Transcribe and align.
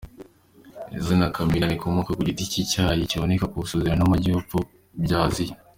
Izina 0.99 1.31
Camellia 1.35 1.71
rikomoka 1.73 2.11
ku 2.17 2.21
giti 2.27 2.51
cy’icyayi 2.51 3.09
kiboneka 3.11 3.45
mu 3.47 3.53
Burasirazuba 3.55 3.95
n’Amajyapfo 3.99 4.57
bya 5.03 5.19
Aziya. 5.27 5.55